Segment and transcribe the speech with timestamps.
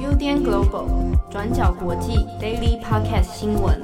[0.00, 3.82] UDN Global 转角国际 Daily Podcast 新闻，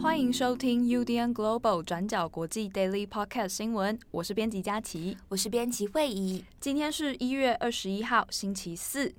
[0.00, 3.98] 欢迎收听 UDN Global 转角国际 Daily Podcast 新闻。
[4.12, 6.44] 我是编辑佳琪，我是编辑惠仪。
[6.60, 9.12] 今天是一月二十一号，星期四。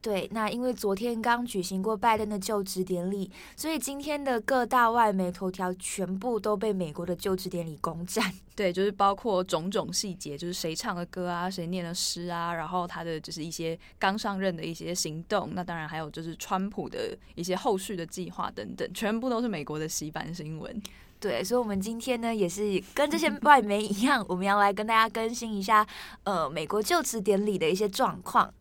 [0.00, 8.32] 对，那因为昨天刚举行过拜登的就职典礼，所以今天的各大外媒头条全部都被美国的就职典礼攻占。
[8.54, 20.80] 对，就是包括种种细节，就是谁唱的歌啊，谁念的诗啊，然后他的就是一些刚上任的一些行动，那当然还有就是川普的一些后续的计划等等，全部都是美国的洗版新闻。
[21.20, 25.84] 对，所以，我们今天呢，也是跟这些外媒一样，我们要来跟大家更新一下，
[26.22, 28.54] 呃，美国就职典礼的一些状况。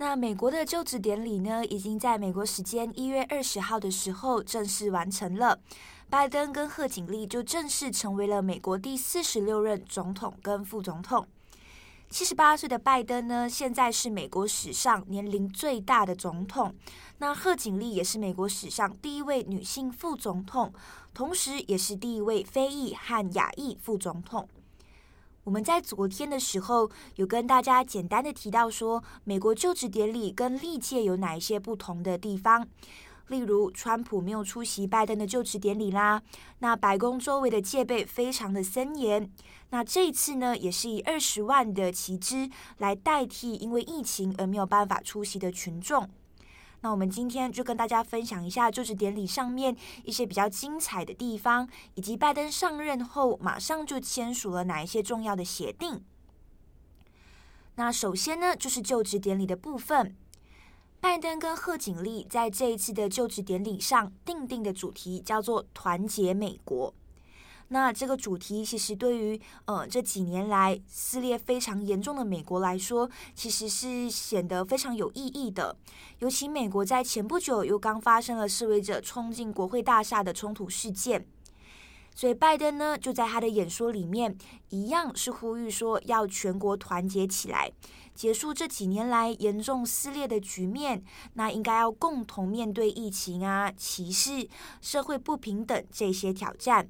[0.00, 5.58] 那美国的就职典礼呢，已经在美国时间一月二十号的时候正式完成了。
[6.08, 11.26] 拜登跟贺锦丽就正式成为了美国第四十六任总统跟副总统。
[12.08, 16.72] 七十八岁的拜登呢，现在是美国史上年龄最大的总统。
[17.18, 20.72] 那贺锦丽也是美国史上第一位女性副总统，
[21.12, 24.48] 同时也是第一位非裔和亚裔副总统。
[25.48, 32.68] 我们在昨天的时候有跟大家简单的提到说，美国就职典礼跟历届有哪一些不同的地方，
[33.28, 36.20] 例如川普没有出席拜登的就职典礼啦，
[36.58, 39.32] 那白宫周围的戒备非常的森严，
[39.70, 46.06] 那这一次呢也是以二十万的旗帜来代替因为疫情而没有办法出席的群众。
[46.80, 56.04] 那我们今天就跟大家分享一下就职典礼上面一些比较精彩的地方，以及拜登上任后马上就签署了哪一些重要的协定。
[57.74, 60.16] 那首先呢，就是就职典礼的部分，
[61.00, 66.94] 拜登跟贺锦丽在这一次的就职典礼上定定的主题叫做“团结美国”。
[67.70, 75.76] 那这个主题其实对于呃这几年来撕裂非常严重的美国来说，其实是显得非常有意义的。
[76.20, 81.26] 尤其美国在前不久又刚发生了示威者冲进国会大厦的冲突事件，
[82.14, 84.34] 所以拜登呢就在他的演说里面
[84.70, 87.70] 一样是呼吁说要全国团结起来，
[88.14, 91.04] 结束这几年来严重撕裂的局面。
[91.34, 94.48] 那应该要共同面对疫情啊、歧视、
[94.80, 96.88] 社会不平等这些挑战。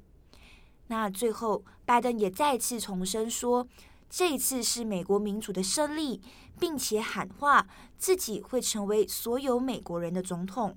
[0.89, 3.67] 那最后，拜登也再次重申说，
[4.09, 6.19] 这一次是美国民主的胜利，
[6.59, 7.67] 并且喊话
[7.97, 10.75] 自己会成为所有美国人的总统。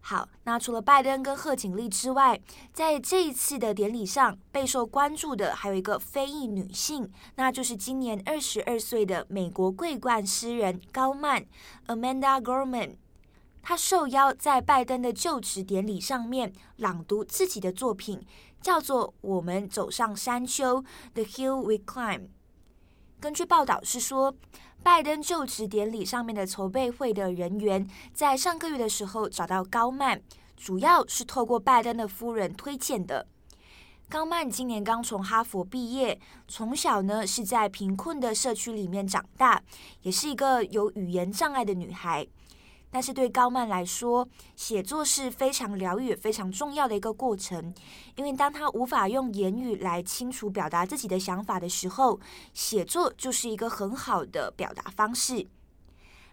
[0.00, 2.40] 好，那除了拜登跟贺锦丽之外，
[2.72, 7.06] 在这一次的典礼上备受关注的还有一个非裔女性，
[7.36, 11.44] 那就是今年二十二岁的美国桂冠诗人高曼
[11.86, 12.96] （Amanda Gorman）。
[13.62, 18.24] 他受邀在拜登的就职典礼上面朗读自己的作品，
[18.60, 20.82] 叫做《我们走上山丘》
[21.14, 22.28] （The Hill We Climb）。
[23.20, 24.34] 根据报道是说，
[24.82, 30.22] 拜登就职典礼上面的筹备会的人员在上个月的时候找到高曼，
[30.56, 33.26] 主要是透过拜登的夫人推荐的。
[34.08, 36.18] 高曼今年刚从哈佛毕业，
[36.48, 39.62] 从小呢是在贫困的社区里面长大，
[40.02, 42.26] 也是一个有语言障碍的女孩。
[42.90, 47.72] 但是对高曼来说，写作是非常疗愈、非常重要的一个过程。
[48.16, 52.18] 因为当他无法用言语来清楚表达自己的想法的时候，
[52.52, 55.46] 写作就是一个很好的表达方式。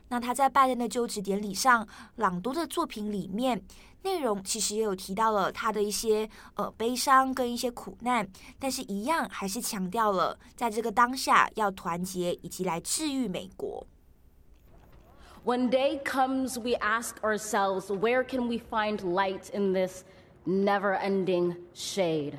[0.09, 1.85] 那他在拜登的就职典礼上
[2.15, 3.61] 朗读的作品里面，
[4.03, 8.25] 内容其实也有提到了他的一些呃悲伤跟一些苦难，
[8.57, 13.85] 但是一样还是强调了在这个当下要团结以及来治愈美国。
[15.47, 20.03] When day comes, we ask ourselves, where can we find light in this
[20.45, 22.37] never-ending shade?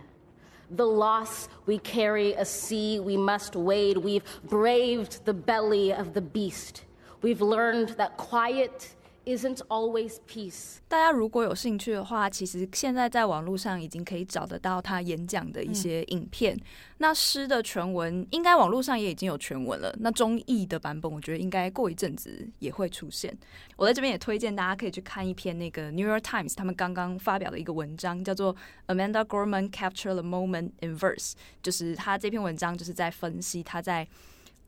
[0.72, 3.96] The loss we carry, a sea we must wade.
[3.96, 6.84] We've braved the belly of the beast.
[7.22, 8.94] We've learned that quiet
[9.28, 10.78] Isn't always peace。
[10.88, 16.56] 大家如果有兴趣的话，其实现在在网络上已经可以找得到他演讲的一些影片。
[16.56, 16.60] 嗯、
[16.96, 19.94] 那诗的全文应该网络上也已经有全文了。
[20.00, 23.36] 那中译的版本，我觉得应该过一阵子也会出现。
[23.76, 28.54] 我在这边也推荐大家可以去看一篇那个《New York Times》他们刚刚发表的一个文章，叫做
[28.86, 31.32] 《Amanda Gorman Captured the Moment in Verse》，
[31.62, 34.08] 就是他这篇文章就是在分析他在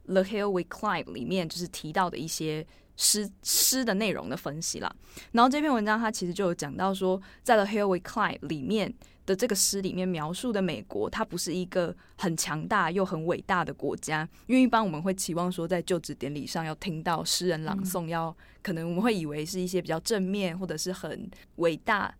[0.13, 2.67] 《The Hill We Climb》里面就是提到的一些。
[3.03, 4.95] 诗诗的内容的分析啦，
[5.33, 8.93] 然后这篇文章它其实就有讲到说，在《The Hill We Climb》里面
[9.25, 22.15] 的这个诗里面描述的美国，它不是一个很强大又很伟大的国家，因为一般我们会期望说，在就职典礼上要听到诗人朗诵，要可能我们会以为是一些比较正面或者是很伟大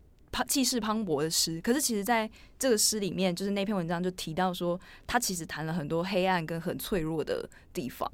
[0.47, 1.61] 气势磅礴的诗。
[1.61, 8.09] 可是其实在这个诗里面，就是那篇文章就提到说，他其实谈了很多黑暗跟很脆弱的地方。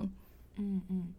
[0.59, 1.13] 嗯嗯，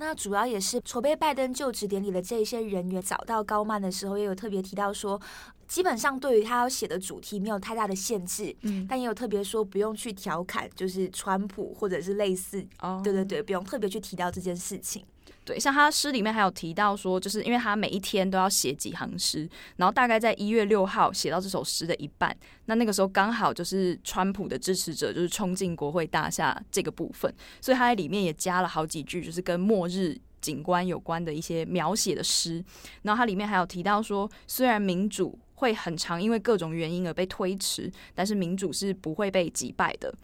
[0.00, 5.20] 那主要也是筹备拜登就职典礼的这一些人员，找到高曼的时候，也有特别提到说，
[5.68, 15.04] 基本上对于他要写的主题没有太大的限制，嗯，但也有特别说不用去调侃，就是川普或者是类似，哦，对对对，不用特别去提到这件事情。
[15.50, 22.36] 对，像他诗里面还有提到说，就是因为他每一天都要写几行诗，然后大概在一月六号写到这首诗的一半，
[22.66, 32.64] 那那个时候刚好就是川普的支持者就是冲进国会大厦这个部分，所以他在里面也加了好几句，就是跟末日景观有关的一些描写的诗。
[33.02, 40.14] 然后他里面还有提到说，虽然民主会很常因为各种原因而被推迟，但是民主是不会被击败的。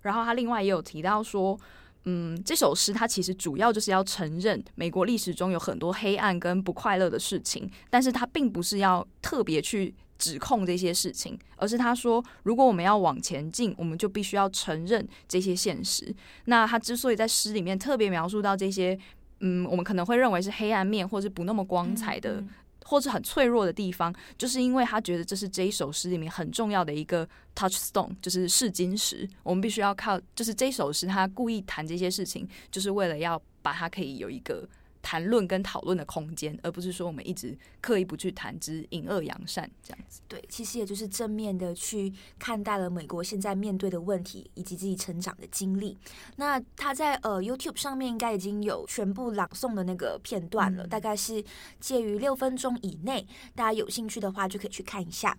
[0.00, 1.56] 然后他另外也有提到说。
[2.04, 16.14] 嗯，这首诗它其实主要就是要承认美国历史中有很多黑暗跟不快乐的事情，但是它并不是要特别去指控这些事情，而是他说，如果我们要往前进，我们就必须要承认这些现实。
[16.44, 18.98] 那他之所以在诗里面特别描述到这些，
[19.40, 22.42] 嗯，我们可能会认为是黑暗面或是不那么光彩的。
[22.84, 29.28] 或者很脆弱的地方，就是因为他觉得这是这一首诗里面很重要的一个 touchstone，就是试金石。
[29.42, 34.68] 我们必须要靠，就是这首诗他故意谈这些事情，就是为了要把它可以有一个。
[35.02, 40.20] 谈论跟讨论的空间，而不是说我们一直刻意不去谈之隐恶扬善这样子。
[40.28, 45.98] 对，其实也就是正面的去看待了美国现在面对的问题以及自己成长的经历。
[46.36, 51.44] 那他在呃 YouTube 上面应该已经有全部朗诵的那个片段了，嗯、大概是
[51.80, 55.36] 介于六分钟以内，大家有兴趣的话就可以去看一下。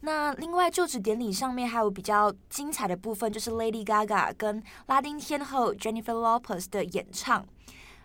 [0.00, 7.46] 那另外就职典礼上面还有比较精彩的部分，就是 Lady Gaga 跟拉丁天后 Jennifer Lopez 的演唱。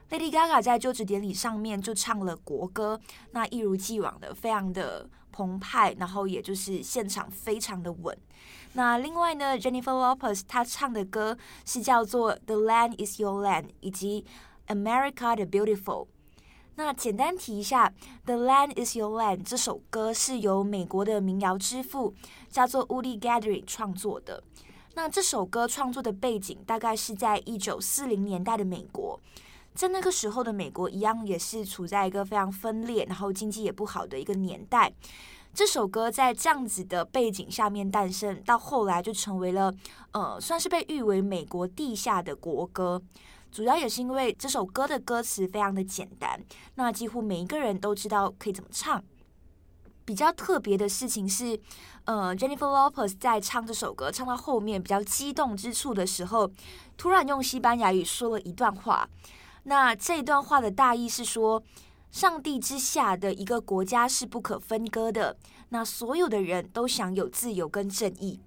[0.09, 2.99] Lady Gaga 在就职典礼上面就唱了国歌，
[3.31, 8.17] 那一如既往的非常的澎湃，然后也就是现场非常的稳。
[8.73, 14.25] 那另外呢，Jennifer Lopez 她唱的歌是叫做《The Land Is Your Land》以及
[14.73, 16.05] 《America the Beautiful》。
[16.75, 17.89] 那简单提一下，
[18.25, 22.13] 《The Land Is Your Land》这首歌是由美国的民谣之父
[22.49, 24.41] 叫做 Woody Guthrie 创作的。
[24.93, 29.19] 那这首歌创作的背景大概是在一九四零年代的美国。
[29.77, 34.91] 在那个时候的美国，一样也是处在一个非常分裂，然后经济也不好的一个年代。
[35.53, 39.71] 这首歌在这样子的背景下面诞生，到后来就成为了，
[40.13, 42.99] 呃，算是被誉为美国地下的国歌。
[43.51, 49.03] 主要也是因为这首歌的歌词非常的简单，那几乎每一个人都知道可以怎么唱。
[50.03, 51.59] 比较特别的事情是，
[52.05, 56.49] 呃，Jennifer Lopez 在唱这首歌唱到后面比较激动之处的时候，
[56.97, 59.07] 突然用西班牙语说了一段话。
[59.69, 61.61] 那这段话的大意是说，
[62.09, 65.35] 上帝之下的一个国家是不可分割的。
[65.69, 68.39] 那所有的人都享有自由跟正义。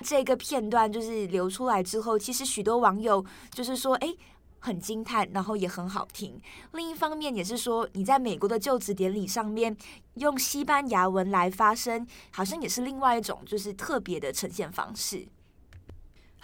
[0.00, 4.16] 这个片段就是流出来之后，其实许多网友就是说，诶，
[4.60, 6.40] 很惊叹，然后也很好听。
[6.72, 9.76] 另一方面也是说，你在美国的就职典礼上面
[10.14, 15.28] 用西班牙文来发声，好像也是另外一种就是特别的呈现方式。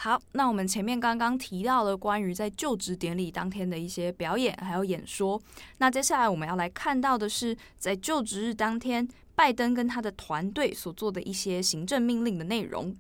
[0.01, 5.43] 好，那我们前面刚刚提到了关于在就职典礼当天的一些表演还有演说，
[5.79, 12.95] 那接下来我们要来看到的是在就职日当天，拜登跟他的团队所做的一些行政命令的内容。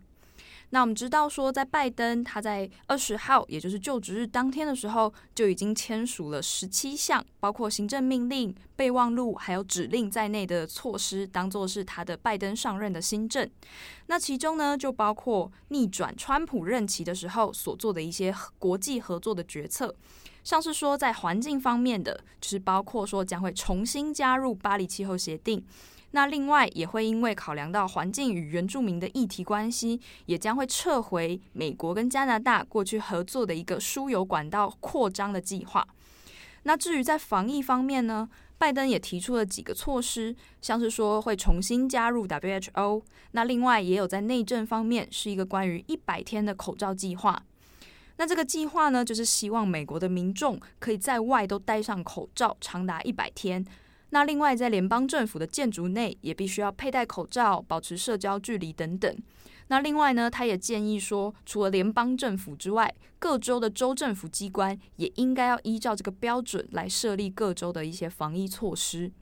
[0.71, 13.49] 那我们知道说，在拜登他在二十号，也就是就职日当天的时候，就已经签署了十七项，包括行政命令、备忘录还有指令在内的措施，当做是他的拜登上任的新政。
[14.07, 19.95] 那其中呢，就包括逆转川普任期的时候所做的一些国际合作的决策，
[20.45, 25.65] 像是说在环境方面的，就是包括说将会重新加入巴黎气候协定。
[26.13, 35.87] 那另外也会因为考量到环境与原住民的议题关系，也将会撤回美国跟加拿大过去合作的一个输油管道扩张的计划。
[36.63, 43.03] 那至于在防疫方面呢，拜登也提出了几个措施，像是说会重新加入 WHO。
[43.33, 47.43] 那另外也有在内政方面是一个关于一百天的口罩计划。
[48.17, 53.65] 那这个计划呢，就是希望美国的民众可以在外都戴上口罩长达一百天。
[54.11, 59.15] 那另外，在联邦政府的建筑内也必须要佩戴口罩，保持社交距离等等。
[59.69, 69.13] 那另外呢，他也建议说，除了联邦政府之外，各州的州政府机关也应该要依照这个标准来设立各州的一些防疫措施。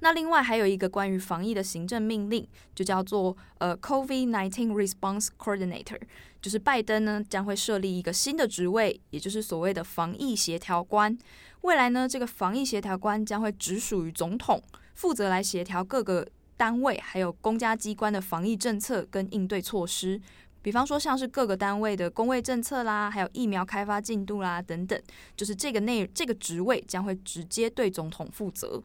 [0.00, 6.00] 那另外还有一个关于防疫的行政命令，就叫做呃 COVID-19 Response Coordinator，
[6.40, 11.16] 就是拜登呢将会设立一个新的职位，也就是所谓的防疫协调官。
[11.62, 14.62] 未来呢，这个防疫协调官将会直属于总统，
[14.94, 20.20] 负责来协调各个单位还有公家机关的防疫政策跟应对措施。
[20.60, 25.00] 比方说，像是各个单位的公卫政策啦，还有疫苗开发进度啦等等，
[25.36, 28.82] 就是这个内这个职位将会直接对总统负责。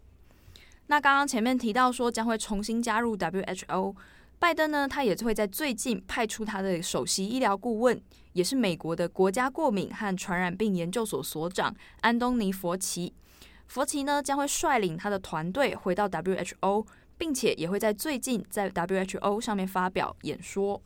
[0.88, 3.96] 那刚刚前面提到说将会重新加入 WHO，
[4.38, 8.00] 拜登呢，他也会在最近派出他的首席医疗顾问，
[8.34, 13.14] 也是美国的国家过敏和传染病研究所所长安东尼·佛奇。
[13.68, 16.86] 佛奇呢将会率领他的团队回到 WHO，
[17.18, 20.82] 并且也会在最近在 WHO 上面发表演说。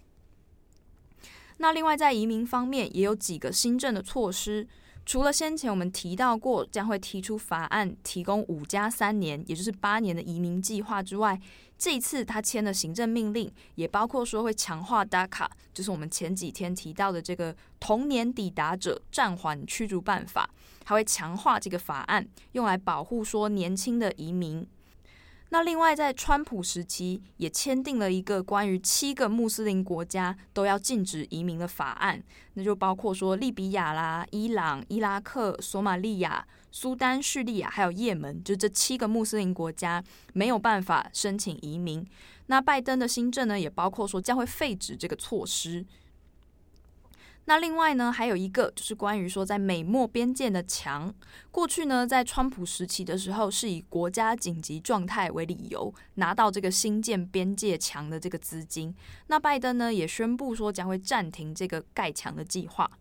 [1.57, 4.67] 那另外在移民方面也有几个新政的措施，
[5.07, 11.39] 除了先前我们提到过将会提出法案提供五加三年，也就是八年的移民计划之外，
[11.77, 20.49] 这一次他签的行政命令也包括说会强化 DACA，就是我们前几天提到的这个童年抵达者暂缓驱逐办法，
[20.83, 24.67] 还会强化这个法案，用来保护说年轻的移民。
[25.49, 32.21] 那另外，在川普时期也签订了一个关于七个穆斯林国家都要禁止移民的法案，
[32.55, 42.05] 那就包括说利比亚啦、伊朗、伊拉克、索马利亚、苏丹、叙利亚还有也门，就这七个穆斯林国家没有办法申请移民。
[42.47, 45.85] 那拜登的新政呢，也包括说将会废止这个措施。
[47.49, 51.13] 那另外呢，还有一个就是关于说，在美墨边界的墙，
[51.49, 58.93] 过去呢，在川普时期的时候，是以国家紧急状态为理由拿到这个新建边界墙的这个资金。
[59.27, 62.91] 那拜登呢，也宣布说将会暂停这个盖墙的计划。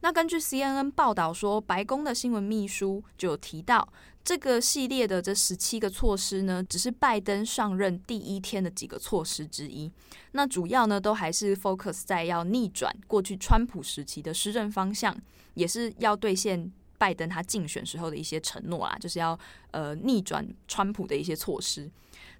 [0.00, 3.88] 那根据 CNN 报道说，白宫的新闻秘书就有提到，
[4.28, 9.90] 这个系列的这十七个措施呢，只是拜登上任第一天的几个措施之一。
[10.32, 15.18] 那主要呢，都还是 focus 在要逆转过去川普时期的施政方向，
[15.54, 19.38] 也是要兑现拜登他竞选时候的一些承诺啊，就是要
[19.70, 21.90] 呃逆转川普的一些措施。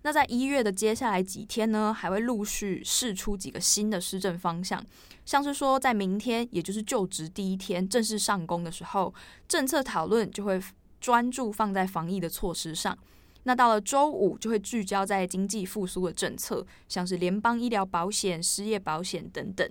[0.03, 4.85] 那在一月的接下来几天呢，还会陆续试出几个新的施政方向，
[5.25, 9.13] 像是说在明天，也就是就职第一天正式上工的时候，
[9.49, 10.61] 政策讨论就会
[11.01, 12.97] 专注放在防疫的措施上。
[13.45, 19.67] 那到了周五，就会聚焦在经济复苏的政策，像是联邦医疗保险、失业保险等等。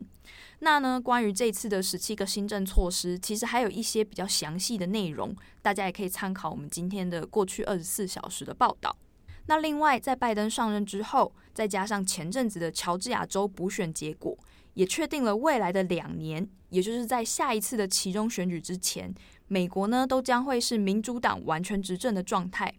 [0.59, 8.97] 那呢，关于这次的十七个新政措施，其实还有一些比较详细的内容，大家也可以参考我们今天的过去二十四小时的报道。
[9.45, 14.35] 那另外，在拜登上任之后，再加上前阵子的乔治亚州补选结果，
[14.73, 19.13] 也确定了未来的两年，也就是在下一次的期中选举之前，
[19.47, 22.73] 美国呢都将会是民主党完全执政的状态。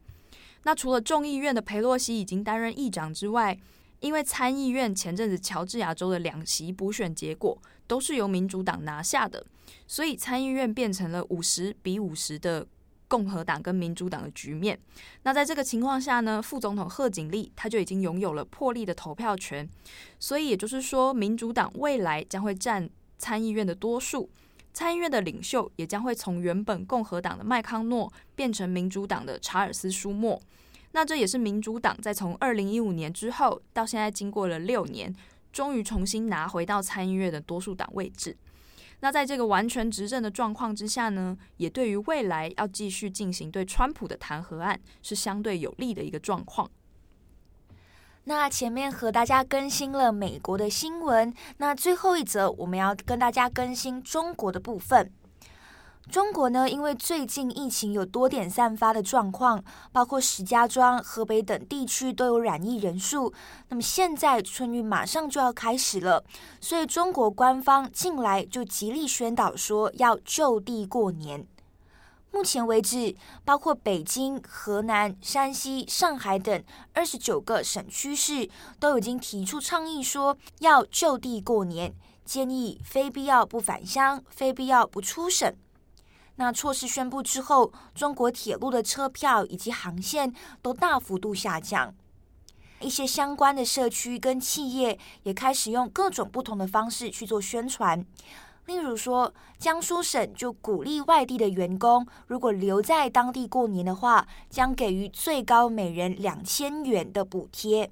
[0.63, 3.59] 那除了众议院的佩洛西已经担任议长之外，
[4.01, 7.57] 因为参议院前阵子乔治亚州的两席补选结果
[7.87, 9.45] 都是由民主党拿下的，
[9.87, 12.67] 所以参议院变成了五十比五十的。
[13.11, 14.79] 共和党跟民主党的局面，
[15.23, 19.67] 那在这个情况下呢，副总统贺锦丽他就已经拥有了破例的投票权，
[20.19, 24.29] 所以也就是说，民主党未来将会占参议院的多数，
[24.79, 30.41] 参议院的领袖也将会从原本共和党的麦康诺变成民主党的查尔斯舒默。
[30.93, 35.13] 那这也是民主党在从二零一五年之后到现在经过了六年，
[35.53, 38.37] 终于重新拿回到参议院的多数党位置。
[39.01, 46.71] 那在这个完全执政的状况之下呢，也对于未来要继续进行对川普的弹劾案是相对有利的一个状况。
[48.29, 55.11] 那前面和大家更新了美国的新闻，那最后一则我们要跟大家更新中国的部分。
[56.11, 63.33] 中国呢，因为最近疫情有多点散发的状况，包括石家庄、河北等地区都有染疫人数。
[63.71, 66.23] 那么现在春运马上就要开始了，
[66.61, 71.47] 所以中国官方近来就极力宣导说要就地过年。
[72.31, 81.95] 目前为止，包括北京、河南、山西、上海等二十九个省区市都已经提出倡议，说要就地过年，
[82.25, 85.53] 建议非必要不返乡，非必要不出省。
[86.37, 90.33] 那措施宣布之后，中国铁路的车票以及航线
[90.63, 91.93] 都大幅度下降，
[92.79, 98.07] 一些相关的社区跟企业也开始用各种不同的方式去做宣传。
[98.69, 107.91] 例如说，江苏省就鼓励外地的员工，如果留在当地过年的话，将给予最高每人两千元的补贴。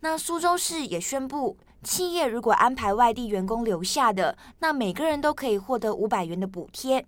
[0.00, 7.04] 那苏州市也宣布，企业如果安排外地员工留下的，那每个人都可以获得五百元的补贴。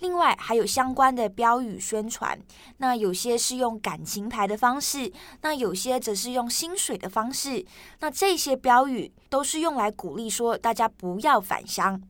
[0.00, 2.36] 另外还有相关的标语宣传，
[2.78, 5.12] 那有些是用感情牌的方式，
[5.42, 7.64] 那有些则是用薪水的方式。
[8.00, 12.02] 那这些标语都是用来鼓励说大家不要返乡。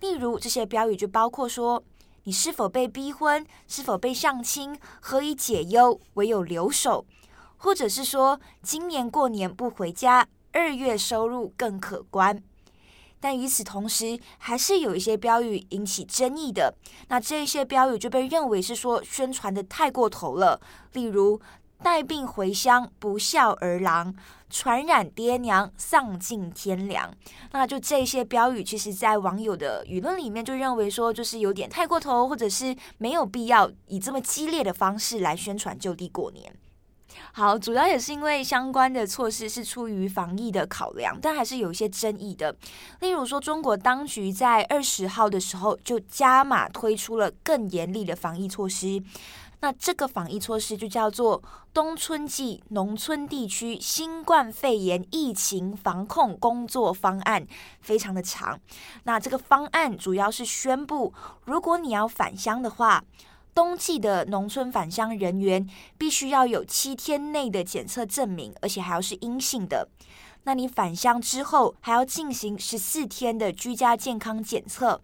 [0.00, 1.82] 例如这些标语就包括说：
[2.24, 3.46] 你是否被逼婚？
[3.68, 4.78] 是否被相亲？
[5.00, 6.00] 何以解忧？
[6.14, 7.06] 唯有留守。
[7.58, 12.42] 或者是说今年过年不回家，二月收入更可观。
[13.22, 16.74] 但与此同时，还是有一些标语引起争议的。
[17.08, 20.58] 那这些标语就被认为是说宣传得太过头了，
[20.94, 21.38] 例如
[21.82, 24.14] “带病回乡，不孝儿郎”。
[24.52, 27.14] 传染爹娘，丧尽天良。
[27.52, 36.52] 那就这些标语，其实，在网友的舆论里面，就认为说，就是有点太过头，或者是没有必要以这么激烈的方式来宣传就地过年。
[37.32, 42.56] 好，主要也是因为相关的措施是出于防疫的考量，但还是有一些争议的。
[42.98, 49.00] 例如说，中国当局在二十号的时候就加码推出了更严厉的防疫措施。
[49.60, 57.46] 那这个防疫措施就叫做冬春季农村地区新冠肺炎疫情防控工作方案，
[57.80, 58.58] 非常的长。
[59.04, 61.12] 那这个方案主要是宣布，
[61.44, 63.04] 如果你要返乡的话，
[63.54, 69.88] 冬季的农村返乡人员必须要有七天内的检测证明，而且还要是阴性的。
[70.44, 75.02] 那你返乡之后还要进行十四天的居家健康检测。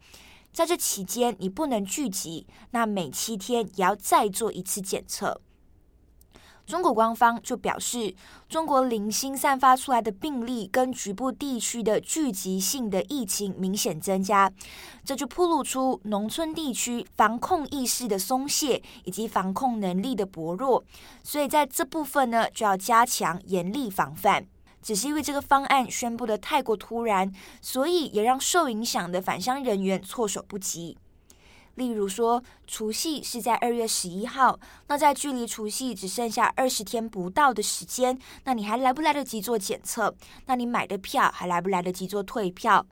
[0.57, 5.43] 在这期间，你不能聚集，那每七天也要再做一次检测。
[6.65, 8.15] 中国官方就表示，
[8.49, 14.51] 中国零星散发出来的病例跟局部地区的聚集性的疫情明显增加，
[15.05, 20.83] 这就暴露出农村地区防控意识的松懈以及防控能力的薄弱，
[21.23, 24.47] 所以在这部分呢，就要加强严厉防范。
[24.87, 30.97] 只是因为这个方案宣布的太过突然，所以也让受影响的返乡人员措手不及。
[31.75, 40.15] 例如说，除夕是在二月十一号，那在距离除夕只剩下二十天不到的时间，那你还来不来得及做检测？
[40.47, 42.87] 那你买的票还来不来得及做退票？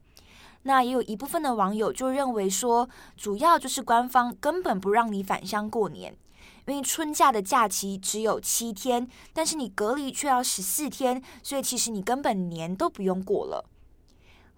[0.64, 6.16] 那也有一部分的网友就认为说，主要就是官方根本不让你返乡过年。
[6.66, 13.64] 因为春假的假期只有七天，但是你隔离却要十四天，所以其实你根本年都不用过了。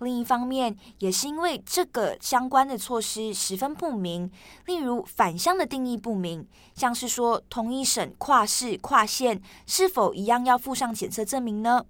[0.00, 4.30] 另一方面，也是因为这个相关的措施十分不明，
[4.66, 11.84] 例如返乡的定义不明，像是说同一省跨市跨县是否一样要附上检测证明呢？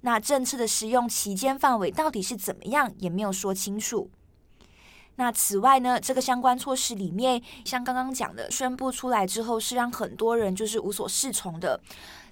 [0.00, 4.10] 那政策的使用期间范围到底是怎么样，也没有说清楚。
[5.16, 11.80] 那此外呢，这个相关措施里面，像刚刚讲的，宣布出来之后是让很多人就是无所适从的。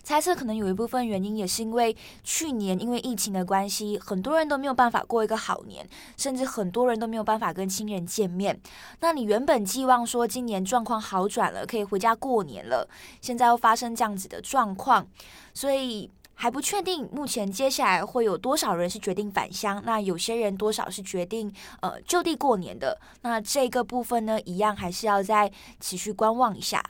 [0.02, 8.60] 猜测可能有一部分原因也是因为去年因为疫情的关系，很多人都没有办法过一个好年，甚至很多人都没有办法跟亲人见面。
[9.00, 12.86] 那你原本寄望说今年状况好转了，可以回家过年了，
[13.22, 15.06] 现在又发生这样子的状况，
[15.54, 16.10] 所以。
[16.34, 19.82] 还不确定，目前接下来会有多少人是决定返乡？
[19.86, 23.00] 那有些人多少是决定呃就地过年的？
[23.22, 26.84] 那这个部分呢，一样还是要再持续观望一下。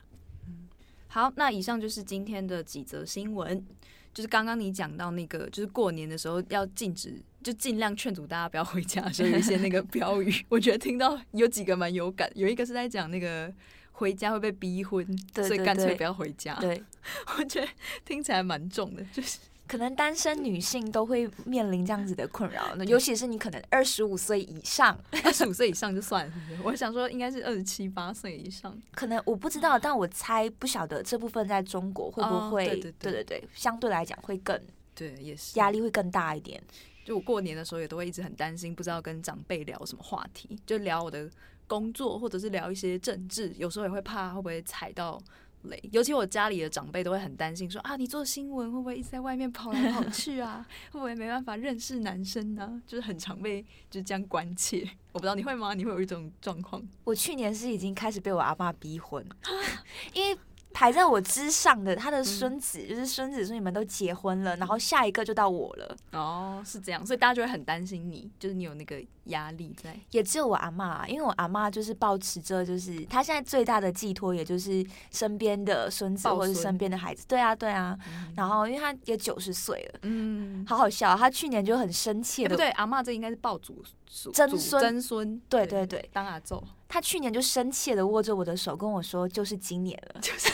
[1.09, 3.65] 好，那以上就是今天的几则新闻。
[4.13, 12.31] 就是刚刚你讲到那个，就是过年的时候要禁止，就尽量劝阻大家不要回家，所以有一些那个 标语，我觉得听到有几个蛮有感。
[12.35, 13.53] 有一个是在讲那个。
[13.97, 16.55] 回家会被逼婚，所以干脆不要回家。
[16.57, 16.83] 对，
[17.39, 17.69] 我觉得
[18.05, 22.75] 听起来蛮重的，就是可能单身女性都会面临这样子的困扰。
[22.77, 26.33] 那尤其是你可能二十五岁以上， 二十五岁以上就算了。
[26.65, 32.67] 我想说应该是二十七八岁以上，可能我不知道，但我猜不晓得这部分在中国会不会？
[32.67, 34.61] 哦、对，对，对，对对对，相对来讲会更
[34.95, 36.61] 对，也是压力会更大一点。
[37.05, 41.31] 就我过年的时候也都会一直很担心，不知道跟长辈聊什么话题，就聊我的。
[41.67, 45.21] 工作或者是聊一些政治，有时候也会怕会不会踩到
[45.63, 45.81] 雷。
[45.93, 50.67] 尤其我家里的长辈都会很担心说，说啊，你做新闻会不会一直在外面跑来跑去啊？
[50.93, 52.83] 会不会没办法认识男生呢？
[52.87, 54.89] 就是很常被就是这样关切。
[55.13, 55.75] 我不知道你会吗？
[55.75, 56.83] 你会有一种状况？
[57.05, 59.25] 我去年是已经开始被我阿爸逼婚，
[60.15, 60.39] 因为。
[60.75, 65.97] 排在我之上的他的孙子，嗯、就是孙子孙你们都结婚了，然后下一个就到我了。
[66.11, 69.97] 哦，是这样，所以大家就会很担心你，就是你有那个压力在。
[70.11, 77.25] 也只有我阿嬷，因为我阿嬷就是保持着，就是她现在最大的寄托，也就是身边的孙子或者身边的孩子。
[77.29, 77.97] 对啊，对啊。
[78.09, 81.17] 嗯、然后，因为她也九十岁了，嗯，好好笑。
[81.17, 86.61] 她去年就很生气的，欸、对，阿嬷这应该是抱祖孙曾孙曾孙，对对对，当阿祖。
[86.89, 90.49] 他去年就深切的握着我的手，跟我说：“就是今年了， 就是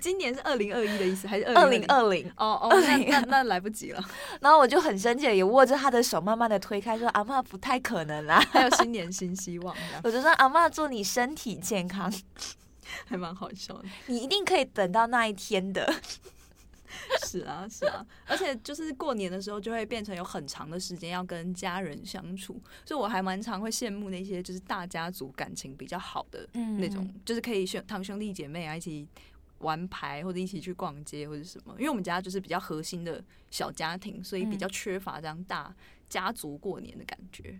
[0.00, 2.30] 今年是二零二一的意思，还是二零二零？
[2.36, 4.04] 哦哦，那那那来不及了。
[4.42, 9.74] 然后我就很深切的也握着他的手，慢慢的推开，说：阿嬷不太可能啦，还有新年新希望。
[10.04, 12.12] 我就说：阿嬷祝你身体健康，
[13.06, 13.84] 还蛮好笑的。
[14.06, 15.94] 你一定可以等到那一天的。”
[17.24, 29.06] 是啊，是啊，而且就是过年的时候，就会变成有很长的时间要跟家人相处，所以我还蛮常会羡慕那些就是大家族感情比较好的那种，嗯、就是可以兄堂兄弟姐妹啊一起
[29.58, 31.74] 玩牌或者一起去逛街或者什么。
[31.78, 35.74] 因为我们家就是比较核心的小家庭，所以比较缺乏这样大
[36.08, 37.58] 家族过年的感觉。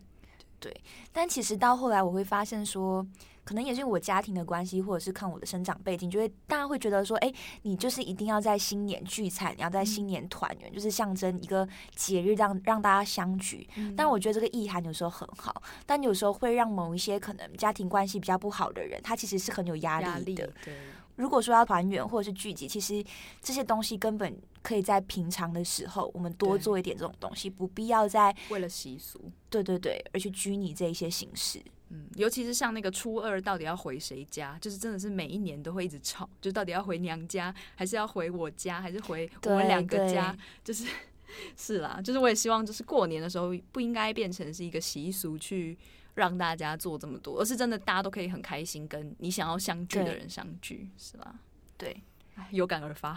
[0.58, 0.72] 对，
[1.12, 3.04] 但其实到后来我会发现说，
[3.44, 13.68] 可能也是我家庭的关系，或者是看我的生长背景，就会大家会觉得说，哎，你就是一定要在新年聚餐，你要在新年团圆，嗯、就是象征一个节日让让大家相聚。
[13.76, 20.46] 嗯、但我觉得这个意涵有时候很好，但有时候会让某一些可能家庭关系比较不好的人，他其实是很有压力的。
[20.46, 20.74] 力，对。
[21.16, 23.04] 如果说要团圆或者是聚集，其实
[23.42, 31.62] 这些东西根本可以在平常的时候，我们多做一点这种东西，不必要在为了习俗，对对对，而去拘泥这一些形式。
[31.92, 40.86] 嗯，尤其是像那个初二到底要回谁家，就是真的是每一年都会一直吵，就到底要回娘家，还是要回我家，还是回我们两个家，就是
[41.56, 45.78] 是啦，就是我也希望，就是过年的时候不应该变成是一个习俗去。
[46.14, 51.36] 让大家做这么多，而是真的大家都可以很开心，跟你想要相聚的人相聚，是吧？
[51.78, 52.02] 对，
[52.50, 53.16] 有感而发，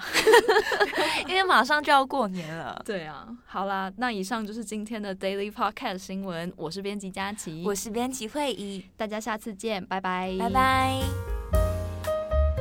[1.28, 2.82] 因为马上就要过年了。
[2.86, 6.52] 对啊，好啦，那以上就是今天的 Daily Podcast 新闻。
[6.56, 11.02] 我是编辑佳琪，我是编辑慧仪，大家下次见，拜拜，拜拜。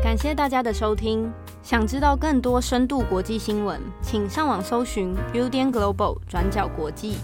[0.03, 1.33] 感谢大家的收听。
[1.62, 7.17] 想知道更多深度国际新闻，请上网搜寻 Udan Global 转角国际。